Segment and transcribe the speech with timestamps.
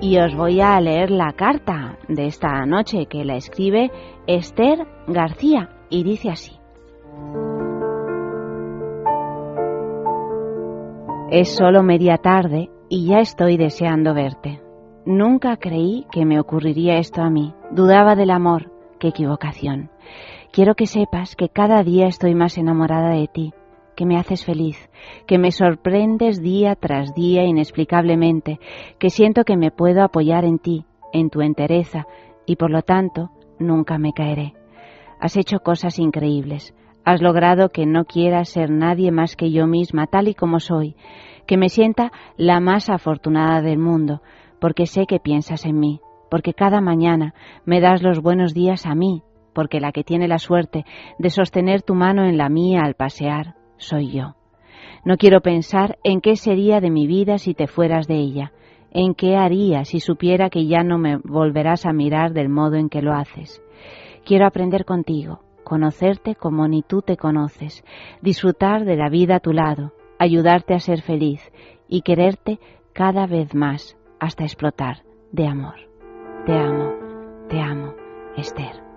[0.00, 3.90] y os voy a leer la carta de esta noche que la escribe
[4.26, 6.52] Esther García y dice así.
[11.30, 14.60] Es solo media tarde y ya estoy deseando verte.
[15.04, 17.54] Nunca creí que me ocurriría esto a mí.
[17.70, 18.72] Dudaba del amor.
[18.98, 19.90] Qué equivocación.
[20.52, 23.52] Quiero que sepas que cada día estoy más enamorada de ti,
[24.00, 24.78] que me haces feliz,
[25.26, 28.58] que me sorprendes día tras día inexplicablemente,
[28.98, 32.06] que siento que me puedo apoyar en ti, en tu entereza,
[32.46, 34.54] y por lo tanto nunca me caeré.
[35.20, 36.74] Has hecho cosas increíbles.
[37.04, 40.96] Has logrado que no quiera ser nadie más que yo misma, tal y como soy,
[41.46, 44.22] que me sienta la más afortunada del mundo,
[44.62, 47.34] porque sé que piensas en mí, porque cada mañana
[47.66, 50.86] me das los buenos días a mí, porque la que tiene la suerte
[51.18, 54.36] de sostener tu mano en la mía al pasear soy yo.
[55.04, 58.52] No quiero pensar en qué sería de mi vida si te fueras de ella,
[58.92, 62.88] en qué haría si supiera que ya no me volverás a mirar del modo en
[62.88, 63.62] que lo haces.
[64.24, 67.84] Quiero aprender contigo, conocerte como ni tú te conoces,
[68.20, 71.40] disfrutar de la vida a tu lado, ayudarte a ser feliz
[71.88, 72.58] y quererte
[72.92, 75.76] cada vez más hasta explotar de amor.
[76.44, 76.92] Te amo,
[77.48, 77.94] te amo,
[78.36, 78.89] Esther.